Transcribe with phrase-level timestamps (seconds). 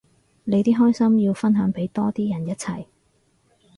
[0.45, 2.85] 你啲開心要分享俾多啲人一齊